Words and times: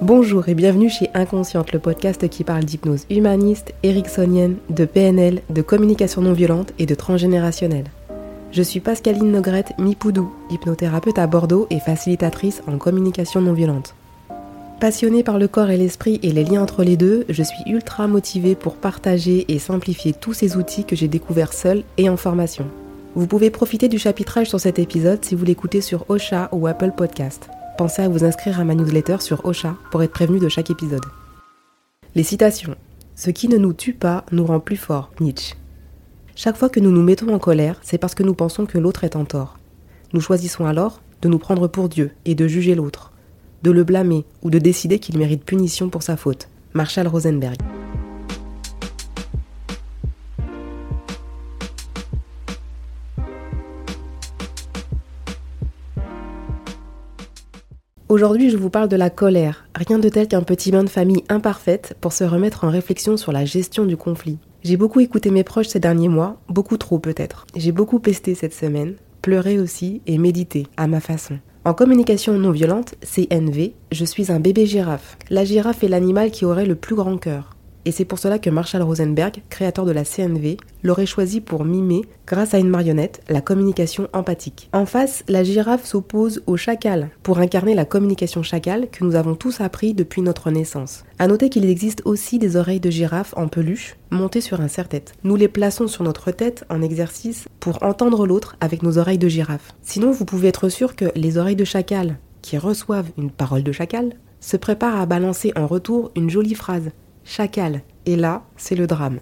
Bonjour 0.00 0.48
et 0.48 0.54
bienvenue 0.54 0.88
chez 0.88 1.10
Inconsciente, 1.12 1.72
le 1.72 1.80
podcast 1.80 2.28
qui 2.28 2.44
parle 2.44 2.62
d'hypnose 2.62 3.04
humaniste, 3.10 3.74
ericksonienne, 3.82 4.54
de 4.70 4.84
PNL, 4.84 5.42
de 5.50 5.60
communication 5.60 6.22
non 6.22 6.34
violente 6.34 6.72
et 6.78 6.86
de 6.86 6.94
transgénérationnelle. 6.94 7.86
Je 8.52 8.62
suis 8.62 8.78
Pascaline 8.78 9.32
Nogrette 9.32 9.72
Mipoudou, 9.76 10.32
hypnothérapeute 10.50 11.18
à 11.18 11.26
Bordeaux 11.26 11.66
et 11.70 11.80
facilitatrice 11.80 12.62
en 12.68 12.78
communication 12.78 13.40
non 13.40 13.54
violente. 13.54 13.96
Passionnée 14.78 15.24
par 15.24 15.36
le 15.36 15.48
corps 15.48 15.70
et 15.70 15.76
l'esprit 15.76 16.20
et 16.22 16.30
les 16.30 16.44
liens 16.44 16.62
entre 16.62 16.84
les 16.84 16.96
deux, 16.96 17.24
je 17.28 17.42
suis 17.42 17.64
ultra 17.66 18.06
motivée 18.06 18.54
pour 18.54 18.76
partager 18.76 19.46
et 19.52 19.58
simplifier 19.58 20.12
tous 20.12 20.32
ces 20.32 20.56
outils 20.56 20.84
que 20.84 20.94
j'ai 20.94 21.08
découverts 21.08 21.52
seul 21.52 21.82
et 21.96 22.08
en 22.08 22.16
formation. 22.16 22.66
Vous 23.16 23.26
pouvez 23.26 23.50
profiter 23.50 23.88
du 23.88 23.98
chapitrage 23.98 24.48
sur 24.48 24.60
cet 24.60 24.78
épisode 24.78 25.24
si 25.24 25.34
vous 25.34 25.44
l'écoutez 25.44 25.80
sur 25.80 26.08
Ocha 26.08 26.48
ou 26.52 26.68
Apple 26.68 26.92
Podcast 26.96 27.50
pensez 27.78 28.02
à 28.02 28.08
vous 28.08 28.24
inscrire 28.24 28.58
à 28.58 28.64
ma 28.64 28.74
newsletter 28.74 29.18
sur 29.20 29.44
Ocha 29.46 29.76
pour 29.92 30.02
être 30.02 30.10
prévenu 30.10 30.40
de 30.40 30.48
chaque 30.48 30.68
épisode. 30.68 31.04
Les 32.16 32.24
citations. 32.24 32.74
Ce 33.14 33.30
qui 33.30 33.48
ne 33.48 33.56
nous 33.56 33.72
tue 33.72 33.92
pas 33.92 34.26
nous 34.32 34.44
rend 34.44 34.58
plus 34.58 34.76
forts, 34.76 35.12
Nietzsche. 35.20 35.54
Chaque 36.34 36.56
fois 36.56 36.68
que 36.68 36.80
nous 36.80 36.90
nous 36.90 37.04
mettons 37.04 37.32
en 37.32 37.38
colère, 37.38 37.78
c'est 37.82 37.98
parce 37.98 38.16
que 38.16 38.24
nous 38.24 38.34
pensons 38.34 38.66
que 38.66 38.78
l'autre 38.78 39.04
est 39.04 39.14
en 39.14 39.24
tort. 39.24 39.58
Nous 40.12 40.20
choisissons 40.20 40.66
alors 40.66 41.00
de 41.22 41.28
nous 41.28 41.38
prendre 41.38 41.68
pour 41.68 41.88
Dieu 41.88 42.10
et 42.24 42.34
de 42.34 42.48
juger 42.48 42.74
l'autre, 42.74 43.12
de 43.62 43.70
le 43.70 43.84
blâmer 43.84 44.24
ou 44.42 44.50
de 44.50 44.58
décider 44.58 44.98
qu'il 44.98 45.16
mérite 45.16 45.44
punition 45.44 45.88
pour 45.88 46.02
sa 46.02 46.16
faute. 46.16 46.48
Marshall 46.74 47.06
Rosenberg. 47.06 47.58
Aujourd'hui, 58.08 58.48
je 58.48 58.56
vous 58.56 58.70
parle 58.70 58.88
de 58.88 58.96
la 58.96 59.10
colère. 59.10 59.66
Rien 59.74 59.98
de 59.98 60.08
tel 60.08 60.28
qu'un 60.28 60.42
petit 60.42 60.70
bain 60.70 60.82
de 60.82 60.88
famille 60.88 61.24
imparfaite 61.28 61.94
pour 62.00 62.14
se 62.14 62.24
remettre 62.24 62.64
en 62.64 62.70
réflexion 62.70 63.18
sur 63.18 63.32
la 63.32 63.44
gestion 63.44 63.84
du 63.84 63.98
conflit. 63.98 64.38
J'ai 64.64 64.78
beaucoup 64.78 65.00
écouté 65.00 65.30
mes 65.30 65.44
proches 65.44 65.68
ces 65.68 65.78
derniers 65.78 66.08
mois, 66.08 66.40
beaucoup 66.48 66.78
trop 66.78 66.98
peut-être. 66.98 67.46
J'ai 67.54 67.70
beaucoup 67.70 67.98
pesté 67.98 68.34
cette 68.34 68.54
semaine, 68.54 68.94
pleuré 69.20 69.58
aussi 69.58 70.00
et 70.06 70.16
médité 70.16 70.66
à 70.78 70.86
ma 70.86 71.00
façon. 71.00 71.38
En 71.66 71.74
communication 71.74 72.32
non 72.38 72.50
violente, 72.50 72.94
CNV, 73.02 73.74
je 73.92 74.04
suis 74.06 74.32
un 74.32 74.40
bébé 74.40 74.64
girafe. 74.64 75.18
La 75.28 75.44
girafe 75.44 75.84
est 75.84 75.88
l'animal 75.88 76.30
qui 76.30 76.46
aurait 76.46 76.64
le 76.64 76.76
plus 76.76 76.94
grand 76.94 77.18
cœur 77.18 77.57
et 77.88 77.90
c'est 77.90 78.04
pour 78.04 78.18
cela 78.18 78.38
que 78.38 78.50
Marshall 78.50 78.82
Rosenberg, 78.82 79.40
créateur 79.48 79.86
de 79.86 79.92
la 79.92 80.04
CNV, 80.04 80.58
l'aurait 80.82 81.06
choisi 81.06 81.40
pour 81.40 81.64
mimer, 81.64 82.02
grâce 82.26 82.52
à 82.52 82.58
une 82.58 82.68
marionnette, 82.68 83.22
la 83.30 83.40
communication 83.40 84.08
empathique. 84.12 84.68
En 84.74 84.84
face, 84.84 85.24
la 85.26 85.42
girafe 85.42 85.86
s'oppose 85.86 86.42
au 86.46 86.58
chacal, 86.58 87.08
pour 87.22 87.38
incarner 87.38 87.74
la 87.74 87.86
communication 87.86 88.42
chacal 88.42 88.90
que 88.90 89.02
nous 89.02 89.14
avons 89.14 89.34
tous 89.34 89.62
appris 89.62 89.94
depuis 89.94 90.20
notre 90.20 90.50
naissance. 90.50 91.04
À 91.18 91.28
noter 91.28 91.48
qu'il 91.48 91.64
existe 91.64 92.02
aussi 92.04 92.38
des 92.38 92.56
oreilles 92.56 92.78
de 92.78 92.90
girafe 92.90 93.32
en 93.38 93.48
peluche, 93.48 93.96
montées 94.10 94.42
sur 94.42 94.60
un 94.60 94.68
serre-tête. 94.68 95.14
Nous 95.24 95.36
les 95.36 95.48
plaçons 95.48 95.86
sur 95.86 96.04
notre 96.04 96.30
tête 96.30 96.66
en 96.68 96.82
exercice 96.82 97.48
pour 97.58 97.82
entendre 97.82 98.26
l'autre 98.26 98.56
avec 98.60 98.82
nos 98.82 98.98
oreilles 98.98 99.16
de 99.16 99.28
girafe. 99.28 99.72
Sinon, 99.80 100.10
vous 100.10 100.26
pouvez 100.26 100.48
être 100.48 100.68
sûr 100.68 100.94
que 100.94 101.06
les 101.14 101.38
oreilles 101.38 101.56
de 101.56 101.64
chacal, 101.64 102.18
qui 102.42 102.58
reçoivent 102.58 103.08
une 103.16 103.30
parole 103.30 103.62
de 103.62 103.72
chacal, 103.72 104.12
se 104.40 104.58
préparent 104.58 105.00
à 105.00 105.06
balancer 105.06 105.52
en 105.56 105.66
retour 105.66 106.10
une 106.16 106.28
jolie 106.28 106.54
phrase 106.54 106.90
chacal. 107.28 107.82
Et 108.06 108.16
là, 108.16 108.42
c'est 108.56 108.74
le 108.74 108.86
drame. 108.86 109.20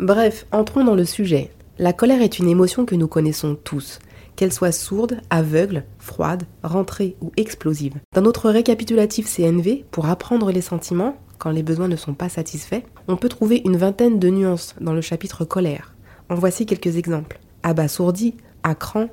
Bref, 0.00 0.46
entrons 0.52 0.84
dans 0.84 0.96
le 0.96 1.04
sujet. 1.04 1.50
La 1.78 1.92
colère 1.92 2.20
est 2.20 2.38
une 2.38 2.48
émotion 2.48 2.84
que 2.84 2.94
nous 2.94 3.08
connaissons 3.08 3.54
tous, 3.54 4.00
qu'elle 4.36 4.52
soit 4.52 4.72
sourde, 4.72 5.20
aveugle, 5.30 5.84
froide, 5.98 6.42
rentrée 6.62 7.16
ou 7.22 7.32
explosive. 7.36 7.94
Dans 8.12 8.20
notre 8.20 8.50
récapitulatif 8.50 9.32
CNV, 9.34 9.84
pour 9.90 10.06
apprendre 10.06 10.50
les 10.50 10.60
sentiments, 10.60 11.16
quand 11.38 11.50
les 11.50 11.62
besoins 11.62 11.88
ne 11.88 11.96
sont 11.96 12.14
pas 12.14 12.28
satisfaits, 12.28 12.82
on 13.08 13.16
peut 13.16 13.28
trouver 13.28 13.62
une 13.64 13.76
vingtaine 13.76 14.18
de 14.18 14.28
nuances 14.28 14.74
dans 14.80 14.92
le 14.92 15.00
chapitre 15.00 15.44
colère. 15.44 15.93
En 16.28 16.34
voici 16.36 16.66
quelques 16.66 16.96
exemples. 16.96 17.38
Abasourdi, 17.62 18.34
à 18.62 18.74
cran, 18.74 19.08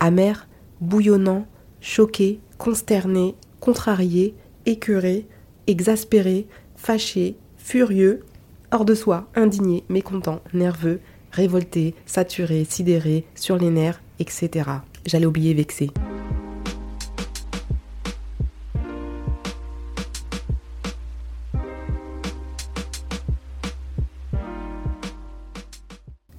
amer, 0.00 0.48
bouillonnant, 0.80 1.46
choqué, 1.80 2.40
consterné, 2.58 3.34
contrarié, 3.60 4.34
écœuré, 4.66 5.26
exaspéré, 5.66 6.46
fâché, 6.76 7.36
furieux, 7.56 8.24
hors 8.72 8.84
de 8.84 8.94
soi, 8.94 9.28
indigné, 9.34 9.84
mécontent, 9.88 10.40
nerveux, 10.52 11.00
révolté, 11.32 11.94
saturé, 12.06 12.64
sidéré, 12.68 13.24
sur 13.34 13.56
les 13.56 13.70
nerfs, 13.70 14.00
etc. 14.18 14.70
J'allais 15.04 15.26
oublier 15.26 15.54
vexé. 15.54 15.90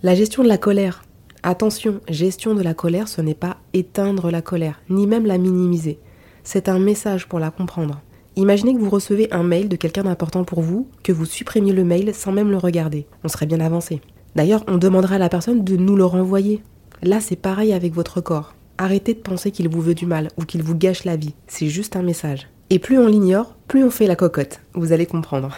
La 0.07 0.16
gestion 0.16 0.41
de 0.41 0.47
la 0.47 0.57
colère. 0.57 1.03
Attention, 1.44 2.00
gestion 2.07 2.56
de 2.56 2.63
la 2.63 2.73
colère, 2.73 3.09
ce 3.09 3.19
n'est 3.19 3.34
pas 3.34 3.57
éteindre 3.73 4.31
la 4.31 4.41
colère, 4.41 4.79
ni 4.90 5.06
même 5.06 5.25
la 5.25 5.38
minimiser. 5.38 6.00
C'est 6.45 6.69
un 6.69 6.79
message 6.79 7.28
pour 7.28 7.40
la 7.40 7.51
comprendre. 7.51 8.00
Imaginez 8.38 8.73
que 8.73 8.79
vous 8.79 8.90
recevez 8.90 9.28
un 9.34 9.44
mail 9.44 9.68
de 9.68 9.75
quelqu'un 9.75 10.03
d'important 10.03 10.45
pour 10.45 10.62
vous, 10.62 10.88
que 11.03 11.12
vous 11.12 11.25
supprimiez 11.25 11.73
le 11.73 11.84
mail 11.84 12.13
sans 12.13 12.31
même 12.31 12.51
le 12.51 12.57
regarder. 12.57 13.06
On 13.25 13.28
serait 13.28 13.47
bien 13.47 13.59
avancé. 13.59 14.00
D'ailleurs, 14.34 14.63
on 14.69 14.78
demandera 14.78 15.16
à 15.16 15.19
la 15.19 15.28
personne 15.28 15.66
de 15.66 15.75
nous 15.75 15.97
le 15.97 16.06
renvoyer. 16.06 16.63
Là, 17.03 17.19
c'est 17.19 17.35
pareil 17.35 17.74
avec 17.74 17.94
votre 17.94 18.22
corps. 18.22 18.56
Arrêtez 18.78 19.13
de 19.13 19.19
penser 19.19 19.51
qu'il 19.51 19.68
vous 19.68 19.81
veut 19.81 19.94
du 19.94 20.06
mal 20.06 20.29
ou 20.38 20.45
qu'il 20.45 20.63
vous 20.63 20.78
gâche 20.78 21.03
la 21.03 21.18
vie. 21.18 21.35
C'est 21.47 21.68
juste 21.68 21.97
un 21.97 22.01
message. 22.01 22.47
Et 22.69 22.79
plus 22.79 22.97
on 22.97 23.07
l'ignore, 23.07 23.57
plus 23.68 23.84
on 23.84 23.91
fait 23.91 24.07
la 24.07 24.16
cocotte. 24.16 24.62
Vous 24.74 24.94
allez 24.94 25.06
comprendre. 25.06 25.53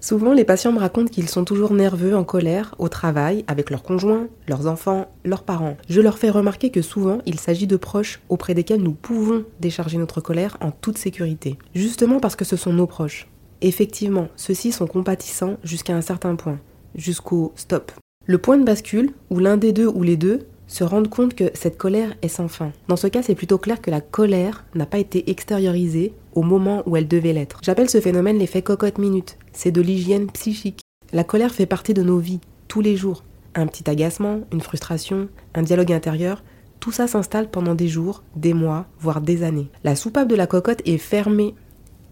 Souvent, 0.00 0.32
les 0.32 0.44
patients 0.44 0.72
me 0.72 0.78
racontent 0.78 1.10
qu'ils 1.10 1.28
sont 1.28 1.44
toujours 1.44 1.72
nerveux, 1.72 2.14
en 2.14 2.24
colère, 2.24 2.74
au 2.78 2.88
travail, 2.88 3.44
avec 3.46 3.70
leurs 3.70 3.82
conjoints, 3.82 4.28
leurs 4.46 4.66
enfants, 4.66 5.10
leurs 5.24 5.42
parents. 5.42 5.76
Je 5.88 6.00
leur 6.00 6.18
fais 6.18 6.30
remarquer 6.30 6.70
que 6.70 6.82
souvent, 6.82 7.18
il 7.26 7.40
s'agit 7.40 7.66
de 7.66 7.76
proches 7.76 8.20
auprès 8.28 8.54
desquels 8.54 8.82
nous 8.82 8.92
pouvons 8.92 9.44
décharger 9.60 9.98
notre 9.98 10.20
colère 10.20 10.56
en 10.60 10.70
toute 10.70 10.98
sécurité. 10.98 11.58
Justement 11.74 12.20
parce 12.20 12.36
que 12.36 12.44
ce 12.44 12.56
sont 12.56 12.72
nos 12.72 12.86
proches. 12.86 13.28
Effectivement, 13.60 14.28
ceux-ci 14.36 14.70
sont 14.70 14.86
compatissants 14.86 15.56
jusqu'à 15.64 15.96
un 15.96 16.00
certain 16.00 16.36
point, 16.36 16.60
jusqu'au 16.94 17.52
stop. 17.56 17.90
Le 18.26 18.38
point 18.38 18.56
de 18.56 18.64
bascule, 18.64 19.12
où 19.30 19.40
l'un 19.40 19.56
des 19.56 19.72
deux 19.72 19.88
ou 19.88 20.02
les 20.02 20.16
deux 20.16 20.46
se 20.68 20.84
rendent 20.84 21.08
compte 21.08 21.34
que 21.34 21.50
cette 21.54 21.78
colère 21.78 22.14
est 22.22 22.28
sans 22.28 22.46
fin. 22.46 22.72
Dans 22.88 22.96
ce 22.96 23.06
cas, 23.06 23.22
c'est 23.22 23.34
plutôt 23.34 23.58
clair 23.58 23.80
que 23.80 23.90
la 23.90 24.02
colère 24.02 24.64
n'a 24.74 24.86
pas 24.86 24.98
été 24.98 25.30
extériorisée 25.30 26.12
au 26.34 26.42
moment 26.42 26.82
où 26.86 26.96
elle 26.96 27.08
devait 27.08 27.32
l'être. 27.32 27.60
J'appelle 27.62 27.90
ce 27.90 28.00
phénomène 28.00 28.38
l'effet 28.38 28.62
cocotte 28.62 28.98
minute. 28.98 29.38
C'est 29.52 29.72
de 29.72 29.80
l'hygiène 29.80 30.30
psychique. 30.30 30.80
La 31.12 31.24
colère 31.24 31.54
fait 31.54 31.66
partie 31.66 31.94
de 31.94 32.02
nos 32.02 32.18
vies, 32.18 32.40
tous 32.68 32.80
les 32.80 32.96
jours. 32.96 33.24
Un 33.54 33.66
petit 33.66 33.88
agacement, 33.88 34.40
une 34.52 34.60
frustration, 34.60 35.28
un 35.54 35.62
dialogue 35.62 35.92
intérieur, 35.92 36.42
tout 36.80 36.92
ça 36.92 37.06
s'installe 37.06 37.50
pendant 37.50 37.74
des 37.74 37.88
jours, 37.88 38.22
des 38.36 38.54
mois, 38.54 38.86
voire 39.00 39.20
des 39.20 39.42
années. 39.42 39.68
La 39.84 39.96
soupape 39.96 40.28
de 40.28 40.36
la 40.36 40.46
cocotte 40.46 40.82
est 40.86 40.98
fermée 40.98 41.54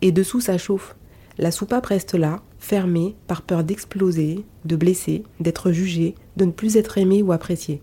et 0.02 0.12
dessous 0.12 0.40
ça 0.40 0.58
chauffe. 0.58 0.96
La 1.38 1.50
soupape 1.50 1.86
reste 1.86 2.14
là, 2.14 2.42
fermée, 2.58 3.14
par 3.26 3.42
peur 3.42 3.62
d'exploser, 3.62 4.44
de 4.64 4.76
blesser, 4.76 5.22
d'être 5.38 5.70
jugée, 5.70 6.14
de 6.36 6.46
ne 6.46 6.50
plus 6.50 6.76
être 6.76 6.98
aimée 6.98 7.22
ou 7.22 7.32
appréciée. 7.32 7.82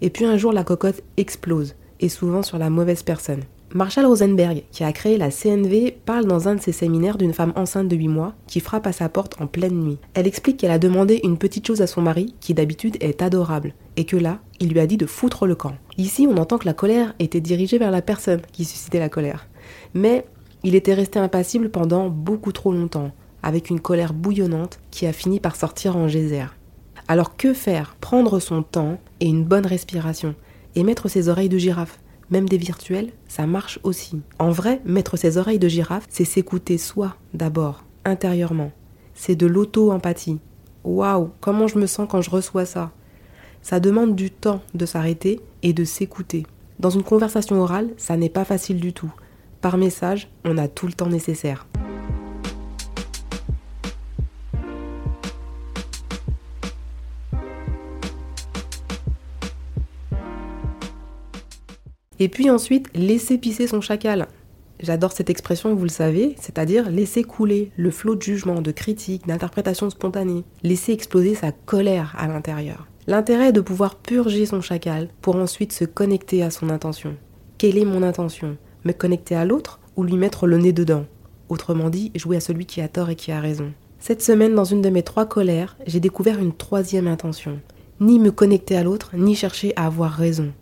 Et 0.00 0.10
puis 0.10 0.24
un 0.24 0.36
jour, 0.36 0.52
la 0.52 0.64
cocotte 0.64 1.02
explose, 1.16 1.74
et 2.00 2.08
souvent 2.08 2.42
sur 2.42 2.58
la 2.58 2.70
mauvaise 2.70 3.02
personne. 3.02 3.42
Marshall 3.76 4.06
Rosenberg, 4.06 4.62
qui 4.70 4.84
a 4.84 4.92
créé 4.92 5.18
la 5.18 5.32
CNV, 5.32 5.96
parle 6.04 6.26
dans 6.26 6.46
un 6.46 6.54
de 6.54 6.60
ses 6.60 6.70
séminaires 6.70 7.18
d'une 7.18 7.32
femme 7.32 7.52
enceinte 7.56 7.88
de 7.88 7.96
8 7.96 8.06
mois 8.06 8.34
qui 8.46 8.60
frappe 8.60 8.86
à 8.86 8.92
sa 8.92 9.08
porte 9.08 9.34
en 9.40 9.48
pleine 9.48 9.74
nuit. 9.74 9.98
Elle 10.14 10.28
explique 10.28 10.58
qu'elle 10.58 10.70
a 10.70 10.78
demandé 10.78 11.18
une 11.24 11.38
petite 11.38 11.66
chose 11.66 11.82
à 11.82 11.88
son 11.88 12.00
mari, 12.00 12.36
qui 12.38 12.54
d'habitude 12.54 12.96
est 13.00 13.20
adorable, 13.20 13.74
et 13.96 14.04
que 14.04 14.16
là, 14.16 14.38
il 14.60 14.70
lui 14.70 14.78
a 14.78 14.86
dit 14.86 14.96
de 14.96 15.06
foutre 15.06 15.44
le 15.46 15.56
camp. 15.56 15.74
Ici, 15.98 16.28
on 16.30 16.36
entend 16.36 16.58
que 16.58 16.66
la 16.66 16.72
colère 16.72 17.14
était 17.18 17.40
dirigée 17.40 17.78
vers 17.78 17.90
la 17.90 18.00
personne 18.00 18.42
qui 18.52 18.64
suscitait 18.64 19.00
la 19.00 19.08
colère. 19.08 19.48
Mais 19.92 20.24
il 20.62 20.76
était 20.76 20.94
resté 20.94 21.18
impassible 21.18 21.68
pendant 21.68 22.10
beaucoup 22.10 22.52
trop 22.52 22.70
longtemps, 22.70 23.10
avec 23.42 23.70
une 23.70 23.80
colère 23.80 24.14
bouillonnante 24.14 24.78
qui 24.92 25.04
a 25.04 25.12
fini 25.12 25.40
par 25.40 25.56
sortir 25.56 25.96
en 25.96 26.06
geyser. 26.06 26.46
Alors 27.08 27.36
que 27.36 27.52
faire? 27.52 27.96
Prendre 28.00 28.38
son 28.38 28.62
temps 28.62 29.00
et 29.18 29.26
une 29.26 29.42
bonne 29.42 29.66
respiration. 29.66 30.36
Et 30.76 30.84
mettre 30.84 31.08
ses 31.08 31.28
oreilles 31.28 31.48
de 31.48 31.58
girafe. 31.58 31.98
Même 32.30 32.48
des 32.48 32.56
virtuels, 32.56 33.12
ça 33.28 33.46
marche 33.46 33.78
aussi. 33.82 34.20
En 34.38 34.50
vrai, 34.50 34.80
mettre 34.84 35.16
ses 35.16 35.36
oreilles 35.38 35.58
de 35.58 35.68
girafe, 35.68 36.06
c'est 36.08 36.24
s'écouter 36.24 36.78
soi 36.78 37.16
d'abord, 37.34 37.84
intérieurement. 38.04 38.72
C'est 39.14 39.36
de 39.36 39.46
l'auto-empathie. 39.46 40.40
Waouh, 40.84 41.30
comment 41.40 41.68
je 41.68 41.78
me 41.78 41.86
sens 41.86 42.08
quand 42.10 42.22
je 42.22 42.30
reçois 42.30 42.64
ça? 42.64 42.92
Ça 43.62 43.80
demande 43.80 44.14
du 44.14 44.30
temps 44.30 44.60
de 44.74 44.86
s'arrêter 44.86 45.40
et 45.62 45.72
de 45.72 45.84
s'écouter. 45.84 46.46
Dans 46.78 46.90
une 46.90 47.02
conversation 47.02 47.60
orale, 47.60 47.90
ça 47.96 48.16
n'est 48.16 48.28
pas 48.28 48.44
facile 48.44 48.80
du 48.80 48.92
tout. 48.92 49.12
Par 49.60 49.78
message, 49.78 50.28
on 50.44 50.58
a 50.58 50.68
tout 50.68 50.86
le 50.86 50.92
temps 50.92 51.08
nécessaire. 51.08 51.66
Et 62.20 62.28
puis 62.28 62.50
ensuite, 62.50 62.88
laisser 62.94 63.38
pisser 63.38 63.66
son 63.66 63.80
chacal. 63.80 64.28
J'adore 64.80 65.12
cette 65.12 65.30
expression, 65.30 65.74
vous 65.74 65.84
le 65.84 65.88
savez, 65.88 66.34
c'est-à-dire 66.38 66.90
laisser 66.90 67.22
couler 67.22 67.70
le 67.76 67.90
flot 67.90 68.16
de 68.16 68.22
jugement, 68.22 68.60
de 68.60 68.70
critique, 68.70 69.26
d'interprétation 69.26 69.88
spontanée, 69.88 70.44
laisser 70.62 70.92
exploser 70.92 71.34
sa 71.34 71.52
colère 71.52 72.14
à 72.18 72.26
l'intérieur. 72.26 72.86
L'intérêt 73.06 73.48
est 73.48 73.52
de 73.52 73.60
pouvoir 73.60 73.96
purger 73.96 74.46
son 74.46 74.60
chacal 74.60 75.08
pour 75.22 75.36
ensuite 75.36 75.72
se 75.72 75.84
connecter 75.84 76.42
à 76.42 76.50
son 76.50 76.70
intention. 76.70 77.16
Quelle 77.58 77.78
est 77.78 77.84
mon 77.84 78.02
intention? 78.02 78.56
Me 78.84 78.92
connecter 78.92 79.34
à 79.34 79.44
l'autre 79.44 79.80
ou 79.96 80.02
lui 80.02 80.16
mettre 80.16 80.46
le 80.46 80.58
nez 80.58 80.72
dedans? 80.72 81.06
Autrement 81.48 81.90
dit, 81.90 82.10
jouer 82.14 82.36
à 82.36 82.40
celui 82.40 82.66
qui 82.66 82.80
a 82.80 82.88
tort 82.88 83.10
et 83.10 83.16
qui 83.16 83.30
a 83.30 83.40
raison. 83.40 83.72
Cette 84.00 84.22
semaine, 84.22 84.54
dans 84.54 84.64
une 84.64 84.82
de 84.82 84.90
mes 84.90 85.02
trois 85.02 85.26
colères, 85.26 85.76
j'ai 85.86 86.00
découvert 86.00 86.38
une 86.38 86.54
troisième 86.54 87.06
intention. 87.06 87.60
Ni 88.00 88.18
me 88.18 88.30
connecter 88.30 88.76
à 88.76 88.82
l'autre, 88.82 89.12
ni 89.14 89.34
chercher 89.34 89.72
à 89.76 89.86
avoir 89.86 90.12
raison. 90.12 90.52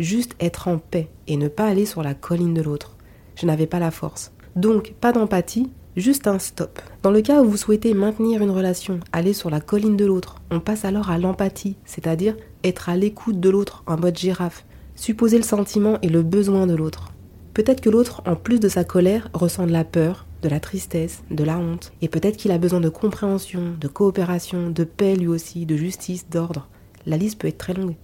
Juste 0.00 0.34
être 0.40 0.68
en 0.68 0.78
paix 0.78 1.08
et 1.28 1.36
ne 1.36 1.48
pas 1.48 1.66
aller 1.66 1.86
sur 1.86 2.02
la 2.02 2.14
colline 2.14 2.54
de 2.54 2.62
l'autre. 2.62 2.96
Je 3.36 3.46
n'avais 3.46 3.66
pas 3.66 3.78
la 3.78 3.90
force. 3.90 4.32
Donc, 4.56 4.94
pas 5.00 5.12
d'empathie, 5.12 5.70
juste 5.96 6.26
un 6.26 6.38
stop. 6.38 6.80
Dans 7.02 7.10
le 7.10 7.20
cas 7.20 7.42
où 7.42 7.48
vous 7.48 7.56
souhaitez 7.56 7.94
maintenir 7.94 8.42
une 8.42 8.50
relation, 8.50 9.00
aller 9.12 9.32
sur 9.32 9.50
la 9.50 9.60
colline 9.60 9.96
de 9.96 10.04
l'autre, 10.04 10.42
on 10.50 10.60
passe 10.60 10.84
alors 10.84 11.10
à 11.10 11.18
l'empathie, 11.18 11.76
c'est-à-dire 11.84 12.36
être 12.64 12.88
à 12.88 12.96
l'écoute 12.96 13.40
de 13.40 13.50
l'autre 13.50 13.84
en 13.86 13.96
mode 13.96 14.16
girafe, 14.16 14.64
supposer 14.96 15.36
le 15.36 15.44
sentiment 15.44 15.98
et 16.02 16.08
le 16.08 16.22
besoin 16.22 16.66
de 16.66 16.74
l'autre. 16.74 17.12
Peut-être 17.52 17.80
que 17.80 17.90
l'autre, 17.90 18.22
en 18.26 18.34
plus 18.34 18.58
de 18.58 18.68
sa 18.68 18.82
colère, 18.82 19.28
ressent 19.32 19.66
de 19.66 19.72
la 19.72 19.84
peur, 19.84 20.26
de 20.42 20.48
la 20.48 20.60
tristesse, 20.60 21.22
de 21.30 21.44
la 21.44 21.58
honte, 21.58 21.92
et 22.02 22.08
peut-être 22.08 22.36
qu'il 22.36 22.50
a 22.50 22.58
besoin 22.58 22.80
de 22.80 22.88
compréhension, 22.88 23.74
de 23.80 23.88
coopération, 23.88 24.70
de 24.70 24.84
paix 24.84 25.14
lui 25.14 25.28
aussi, 25.28 25.66
de 25.66 25.76
justice, 25.76 26.28
d'ordre. 26.28 26.68
La 27.06 27.16
liste 27.16 27.40
peut 27.40 27.48
être 27.48 27.58
très 27.58 27.74
longue. 27.74 27.94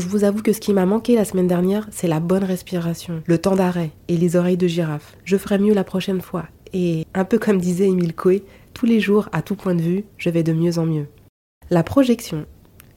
Je 0.00 0.08
vous 0.08 0.24
avoue 0.24 0.40
que 0.40 0.54
ce 0.54 0.60
qui 0.60 0.72
m'a 0.72 0.86
manqué 0.86 1.14
la 1.14 1.26
semaine 1.26 1.46
dernière, 1.46 1.86
c'est 1.90 2.08
la 2.08 2.20
bonne 2.20 2.42
respiration, 2.42 3.22
le 3.26 3.36
temps 3.36 3.54
d'arrêt 3.54 3.90
et 4.08 4.16
les 4.16 4.34
oreilles 4.34 4.56
de 4.56 4.66
girafe. 4.66 5.14
Je 5.24 5.36
ferai 5.36 5.58
mieux 5.58 5.74
la 5.74 5.84
prochaine 5.84 6.22
fois. 6.22 6.46
Et 6.72 7.06
un 7.12 7.26
peu 7.26 7.38
comme 7.38 7.60
disait 7.60 7.88
Émile 7.88 8.16
Coué, 8.16 8.42
tous 8.72 8.86
les 8.86 8.98
jours, 8.98 9.28
à 9.32 9.42
tout 9.42 9.56
point 9.56 9.74
de 9.74 9.82
vue, 9.82 10.04
je 10.16 10.30
vais 10.30 10.42
de 10.42 10.54
mieux 10.54 10.78
en 10.78 10.86
mieux. 10.86 11.06
La 11.68 11.82
projection. 11.82 12.46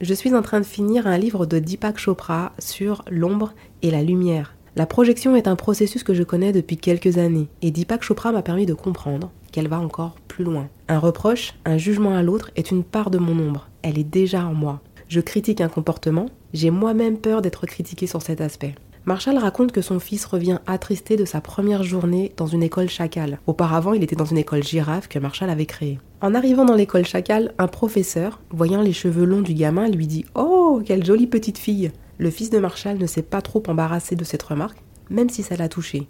Je 0.00 0.14
suis 0.14 0.34
en 0.34 0.40
train 0.40 0.60
de 0.60 0.64
finir 0.64 1.06
un 1.06 1.18
livre 1.18 1.44
de 1.44 1.58
Deepak 1.58 1.98
Chopra 1.98 2.52
sur 2.58 3.04
l'ombre 3.10 3.52
et 3.82 3.90
la 3.90 4.02
lumière. 4.02 4.56
La 4.74 4.86
projection 4.86 5.36
est 5.36 5.46
un 5.46 5.56
processus 5.56 6.04
que 6.04 6.14
je 6.14 6.22
connais 6.22 6.52
depuis 6.52 6.78
quelques 6.78 7.18
années 7.18 7.48
et 7.60 7.70
Deepak 7.70 8.02
Chopra 8.02 8.32
m'a 8.32 8.42
permis 8.42 8.64
de 8.64 8.74
comprendre 8.74 9.30
qu'elle 9.52 9.68
va 9.68 9.78
encore 9.78 10.16
plus 10.26 10.44
loin. 10.44 10.68
Un 10.88 10.98
reproche, 10.98 11.52
un 11.66 11.76
jugement 11.76 12.16
à 12.16 12.22
l'autre 12.22 12.50
est 12.56 12.70
une 12.70 12.82
part 12.82 13.10
de 13.10 13.18
mon 13.18 13.38
ombre. 13.38 13.68
Elle 13.82 13.98
est 13.98 14.04
déjà 14.04 14.46
en 14.46 14.54
moi. 14.54 14.80
Je 15.14 15.20
critique 15.20 15.60
un 15.60 15.68
comportement, 15.68 16.26
j'ai 16.54 16.72
moi-même 16.72 17.18
peur 17.18 17.40
d'être 17.40 17.66
critiqué 17.66 18.08
sur 18.08 18.20
cet 18.20 18.40
aspect. 18.40 18.74
Marshall 19.04 19.38
raconte 19.38 19.70
que 19.70 19.80
son 19.80 20.00
fils 20.00 20.24
revient 20.24 20.58
attristé 20.66 21.14
de 21.14 21.24
sa 21.24 21.40
première 21.40 21.84
journée 21.84 22.32
dans 22.36 22.48
une 22.48 22.64
école 22.64 22.88
chacal. 22.88 23.38
Auparavant, 23.46 23.92
il 23.92 24.02
était 24.02 24.16
dans 24.16 24.24
une 24.24 24.38
école 24.38 24.64
girafe 24.64 25.06
que 25.06 25.20
Marshall 25.20 25.50
avait 25.50 25.66
créée. 25.66 26.00
En 26.20 26.34
arrivant 26.34 26.64
dans 26.64 26.74
l'école 26.74 27.04
chacal, 27.04 27.54
un 27.58 27.68
professeur, 27.68 28.40
voyant 28.50 28.82
les 28.82 28.92
cheveux 28.92 29.24
longs 29.24 29.40
du 29.40 29.54
gamin, 29.54 29.88
lui 29.88 30.08
dit 30.08 30.24
Oh, 30.34 30.82
quelle 30.84 31.06
jolie 31.06 31.28
petite 31.28 31.58
fille 31.58 31.92
Le 32.18 32.30
fils 32.30 32.50
de 32.50 32.58
Marshall 32.58 32.98
ne 32.98 33.06
s'est 33.06 33.22
pas 33.22 33.40
trop 33.40 33.62
embarrassé 33.68 34.16
de 34.16 34.24
cette 34.24 34.42
remarque, 34.42 34.82
même 35.10 35.30
si 35.30 35.44
ça 35.44 35.54
l'a 35.54 35.68
touché. 35.68 36.08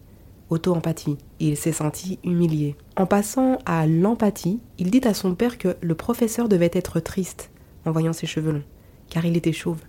Auto-empathie. 0.49 1.19
Il 1.41 1.59
s'est 1.59 1.73
senti 1.73 2.19
humilié. 2.25 2.75
En 2.97 3.05
passant 3.05 3.59
à 3.67 3.87
l'empathie, 3.87 4.61
il 4.79 4.91
dit 4.91 5.07
à 5.07 5.13
son 5.13 5.35
père 5.35 5.59
que 5.59 5.77
le 5.83 5.95
professeur 5.95 6.49
devait 6.49 6.71
être 6.73 7.01
triste 7.01 7.51
en 7.87 7.93
voyant 7.93 8.15
ses 8.15 8.27
cheveux 8.27 8.53
longs, 8.53 8.63
car 9.09 9.25
il 9.25 9.37
était 9.37 9.53
chauve. 9.53 9.81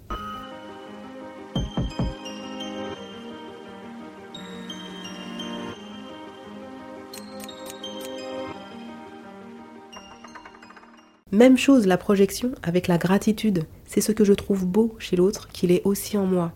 Même 11.31 11.57
chose 11.57 11.85
la 11.85 11.97
projection 11.97 12.53
avec 12.63 12.88
la 12.88 12.97
gratitude. 12.97 13.65
C'est 13.85 14.00
ce 14.00 14.13
que 14.13 14.23
je 14.23 14.31
trouve 14.31 14.65
beau 14.65 14.95
chez 15.00 15.17
l'autre 15.17 15.50
qu'il 15.50 15.71
est 15.71 15.81
aussi 15.83 16.17
en 16.17 16.25
moi. 16.25 16.53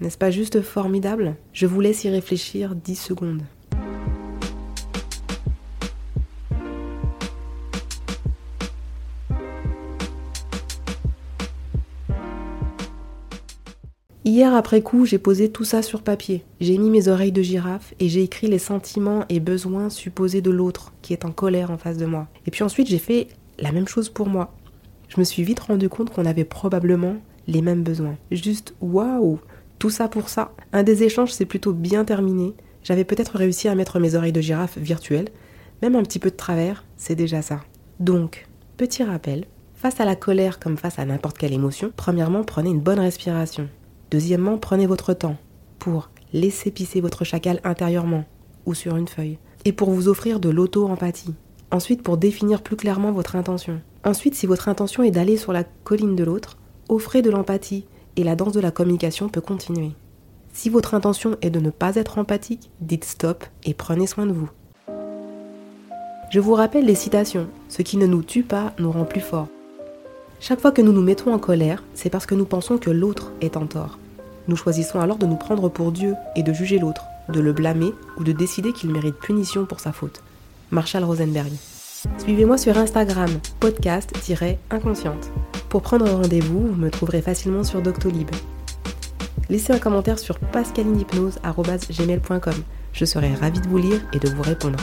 N'est-ce 0.00 0.16
pas 0.16 0.30
juste 0.30 0.62
formidable? 0.62 1.36
Je 1.52 1.66
vous 1.66 1.80
laisse 1.82 2.04
y 2.04 2.08
réfléchir 2.08 2.74
10 2.74 2.96
secondes. 2.96 3.42
Hier 14.26 14.54
après 14.54 14.80
coup, 14.80 15.04
j'ai 15.04 15.18
posé 15.18 15.50
tout 15.50 15.64
ça 15.64 15.82
sur 15.82 16.00
papier. 16.00 16.44
J'ai 16.58 16.78
mis 16.78 16.88
mes 16.88 17.08
oreilles 17.08 17.30
de 17.30 17.42
girafe 17.42 17.92
et 18.00 18.08
j'ai 18.08 18.22
écrit 18.22 18.46
les 18.46 18.58
sentiments 18.58 19.26
et 19.28 19.38
besoins 19.38 19.90
supposés 19.90 20.40
de 20.40 20.50
l'autre 20.50 20.94
qui 21.02 21.12
est 21.12 21.26
en 21.26 21.30
colère 21.30 21.70
en 21.70 21.76
face 21.76 21.98
de 21.98 22.06
moi. 22.06 22.26
Et 22.46 22.50
puis 22.50 22.64
ensuite, 22.64 22.88
j'ai 22.88 22.98
fait 22.98 23.28
la 23.58 23.70
même 23.70 23.86
chose 23.86 24.08
pour 24.08 24.26
moi. 24.26 24.54
Je 25.08 25.20
me 25.20 25.24
suis 25.24 25.42
vite 25.42 25.60
rendu 25.60 25.90
compte 25.90 26.08
qu'on 26.08 26.24
avait 26.24 26.44
probablement 26.44 27.16
les 27.46 27.60
mêmes 27.60 27.82
besoins. 27.82 28.16
Juste 28.30 28.74
waouh, 28.80 29.40
tout 29.78 29.90
ça 29.90 30.08
pour 30.08 30.30
ça. 30.30 30.52
Un 30.72 30.84
des 30.84 31.02
échanges 31.02 31.32
s'est 31.32 31.44
plutôt 31.44 31.74
bien 31.74 32.06
terminé. 32.06 32.54
J'avais 32.82 33.04
peut-être 33.04 33.36
réussi 33.36 33.68
à 33.68 33.74
mettre 33.74 34.00
mes 34.00 34.14
oreilles 34.14 34.32
de 34.32 34.40
girafe 34.40 34.78
virtuelles. 34.78 35.28
Même 35.82 35.96
un 35.96 36.02
petit 36.02 36.18
peu 36.18 36.30
de 36.30 36.36
travers, 36.36 36.86
c'est 36.96 37.14
déjà 37.14 37.42
ça. 37.42 37.60
Donc, 38.00 38.48
petit 38.78 39.04
rappel, 39.04 39.44
face 39.74 40.00
à 40.00 40.06
la 40.06 40.16
colère 40.16 40.60
comme 40.60 40.78
face 40.78 40.98
à 40.98 41.04
n'importe 41.04 41.36
quelle 41.36 41.52
émotion, 41.52 41.92
premièrement, 41.94 42.42
prenez 42.42 42.70
une 42.70 42.80
bonne 42.80 43.00
respiration. 43.00 43.68
Deuxièmement, 44.10 44.58
prenez 44.58 44.86
votre 44.86 45.12
temps 45.12 45.36
pour 45.78 46.10
laisser 46.32 46.70
pisser 46.70 47.00
votre 47.00 47.24
chacal 47.24 47.60
intérieurement 47.64 48.24
ou 48.66 48.74
sur 48.74 48.96
une 48.96 49.08
feuille. 49.08 49.38
Et 49.64 49.72
pour 49.72 49.90
vous 49.90 50.08
offrir 50.08 50.40
de 50.40 50.48
l'auto-empathie. 50.48 51.34
Ensuite, 51.70 52.02
pour 52.02 52.16
définir 52.16 52.62
plus 52.62 52.76
clairement 52.76 53.12
votre 53.12 53.36
intention. 53.36 53.80
Ensuite, 54.04 54.34
si 54.34 54.46
votre 54.46 54.68
intention 54.68 55.02
est 55.02 55.10
d'aller 55.10 55.36
sur 55.36 55.52
la 55.52 55.64
colline 55.64 56.16
de 56.16 56.24
l'autre, 56.24 56.56
offrez 56.88 57.22
de 57.22 57.30
l'empathie 57.30 57.86
et 58.16 58.24
la 58.24 58.36
danse 58.36 58.52
de 58.52 58.60
la 58.60 58.70
communication 58.70 59.28
peut 59.28 59.40
continuer. 59.40 59.92
Si 60.52 60.68
votre 60.68 60.94
intention 60.94 61.36
est 61.42 61.50
de 61.50 61.58
ne 61.58 61.70
pas 61.70 61.96
être 61.96 62.18
empathique, 62.18 62.70
dites 62.80 63.04
stop 63.04 63.44
et 63.64 63.74
prenez 63.74 64.06
soin 64.06 64.26
de 64.26 64.32
vous. 64.32 64.50
Je 66.30 66.40
vous 66.40 66.54
rappelle 66.54 66.84
les 66.84 66.94
citations. 66.94 67.48
Ce 67.68 67.82
qui 67.82 67.96
ne 67.96 68.06
nous 68.06 68.22
tue 68.22 68.44
pas 68.44 68.72
nous 68.78 68.92
rend 68.92 69.04
plus 69.04 69.20
forts. 69.20 69.48
Chaque 70.40 70.60
fois 70.60 70.72
que 70.72 70.82
nous 70.82 70.92
nous 70.92 71.02
mettons 71.02 71.32
en 71.32 71.38
colère, 71.38 71.82
c'est 71.94 72.10
parce 72.10 72.26
que 72.26 72.34
nous 72.34 72.44
pensons 72.44 72.76
que 72.78 72.90
l'autre 72.90 73.32
est 73.40 73.56
en 73.56 73.66
tort. 73.66 73.98
Nous 74.46 74.56
choisissons 74.56 75.00
alors 75.00 75.16
de 75.16 75.24
nous 75.26 75.36
prendre 75.36 75.70
pour 75.70 75.90
Dieu 75.90 76.14
et 76.36 76.42
de 76.42 76.52
juger 76.52 76.78
l'autre, 76.78 77.04
de 77.30 77.40
le 77.40 77.52
blâmer 77.52 77.92
ou 78.18 78.24
de 78.24 78.32
décider 78.32 78.72
qu'il 78.72 78.90
mérite 78.90 79.16
punition 79.16 79.64
pour 79.64 79.80
sa 79.80 79.92
faute. 79.92 80.22
Marshall 80.70 81.04
Rosenberg. 81.04 81.50
Suivez-moi 82.18 82.58
sur 82.58 82.76
Instagram, 82.76 83.30
podcast-inconsciente. 83.60 85.30
Pour 85.70 85.80
prendre 85.82 86.10
rendez-vous, 86.10 86.66
vous 86.68 86.74
me 86.74 86.90
trouverez 86.90 87.22
facilement 87.22 87.64
sur 87.64 87.80
Doctolib. 87.80 88.28
Laissez 89.48 89.72
un 89.72 89.78
commentaire 89.78 90.18
sur 90.18 90.38
pascalinehypnose.gmail.com. 90.38 92.54
Je 92.92 93.04
serai 93.04 93.34
ravie 93.34 93.60
de 93.60 93.68
vous 93.68 93.78
lire 93.78 94.00
et 94.12 94.18
de 94.18 94.28
vous 94.28 94.42
répondre. 94.42 94.78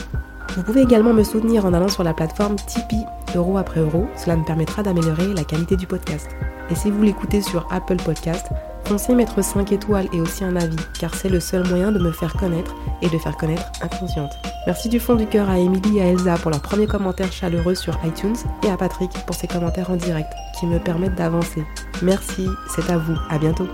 Vous 0.56 0.62
pouvez 0.62 0.82
également 0.82 1.14
me 1.14 1.22
soutenir 1.22 1.64
en 1.64 1.72
allant 1.72 1.88
sur 1.88 2.04
la 2.04 2.14
plateforme 2.14 2.56
Tipeee, 2.56 3.06
euro 3.34 3.58
après 3.58 3.80
euro. 3.80 4.06
Cela 4.16 4.36
me 4.36 4.44
permettra 4.44 4.82
d'améliorer 4.82 5.34
la 5.34 5.44
qualité 5.44 5.76
du 5.76 5.86
podcast. 5.86 6.28
Et 6.70 6.74
si 6.74 6.90
vous 6.90 7.02
l'écoutez 7.02 7.42
sur 7.42 7.66
Apple 7.70 7.96
Podcast, 7.96 8.48
Pensez 8.84 9.14
mettre 9.14 9.42
5 9.42 9.72
étoiles 9.72 10.08
et 10.12 10.20
aussi 10.20 10.44
un 10.44 10.56
avis, 10.56 10.76
car 10.98 11.14
c'est 11.14 11.28
le 11.28 11.40
seul 11.40 11.66
moyen 11.68 11.92
de 11.92 11.98
me 11.98 12.10
faire 12.10 12.34
connaître 12.34 12.74
et 13.00 13.08
de 13.08 13.18
faire 13.18 13.36
connaître 13.36 13.70
Inconsciente. 13.80 14.32
Merci 14.66 14.88
du 14.88 14.98
fond 14.98 15.14
du 15.14 15.26
cœur 15.26 15.48
à 15.48 15.58
Émilie 15.58 15.98
et 15.98 16.02
à 16.02 16.06
Elsa 16.06 16.36
pour 16.36 16.50
leurs 16.50 16.60
premiers 16.60 16.86
commentaires 16.86 17.32
chaleureux 17.32 17.74
sur 17.74 17.98
iTunes 18.04 18.36
et 18.64 18.70
à 18.70 18.76
Patrick 18.76 19.10
pour 19.24 19.34
ses 19.36 19.46
commentaires 19.46 19.90
en 19.90 19.96
direct 19.96 20.32
qui 20.58 20.66
me 20.66 20.78
permettent 20.78 21.14
d'avancer. 21.14 21.64
Merci, 22.02 22.46
c'est 22.74 22.90
à 22.90 22.98
vous, 22.98 23.16
à 23.30 23.38
bientôt. 23.38 23.68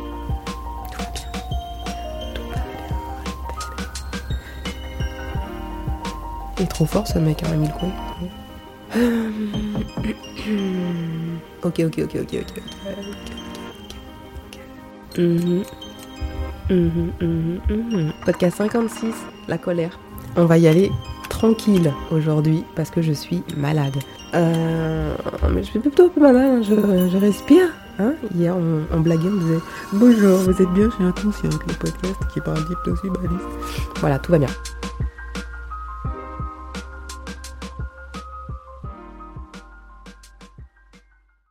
Il 6.58 6.64
est 6.64 6.66
trop 6.66 6.86
fort 6.86 7.06
ce 7.06 7.18
mec, 7.18 7.42
hein, 7.44 7.54
Emile 7.54 7.72
Coué. 7.72 7.88
Ok, 11.62 11.80
ok, 11.84 11.84
ok, 11.86 11.98
ok, 12.04 12.14
ok, 12.22 12.34
ok. 12.40 12.62
Mhm. 15.18 15.62
Mhm, 16.70 17.12
mhm, 17.70 18.12
Podcast 18.26 18.58
56, 18.58 19.14
la 19.48 19.58
colère. 19.58 19.98
On 20.36 20.44
va 20.44 20.58
y 20.58 20.68
aller 20.68 20.92
tranquille 21.30 21.92
aujourd'hui 22.10 22.64
parce 22.76 22.90
que 22.90 23.00
je 23.00 23.12
suis 23.12 23.42
malade. 23.56 23.96
Euh, 24.34 25.14
mais 25.50 25.62
je 25.62 25.70
suis 25.70 25.78
plutôt 25.78 26.06
un 26.06 26.08
peu 26.08 26.20
malade, 26.20 26.60
hein. 26.60 26.62
je, 26.62 27.16
respire. 27.16 27.68
Hein. 27.98 28.12
Hier, 28.34 28.54
on, 28.56 29.00
blaguait, 29.00 29.28
on 29.28 29.36
disait 29.36 29.58
Bonjour, 29.94 30.38
vous 30.38 30.62
êtes 30.62 30.72
bien 30.72 30.90
chez 30.90 31.04
Inconscient, 31.04 31.48
le 31.48 31.74
podcast 31.74 32.16
qui 32.32 32.40
parle 32.40 32.58
d'hypnose 32.68 33.00
Voilà, 34.00 34.18
tout 34.18 34.30
va 34.30 34.38
bien. 34.38 34.50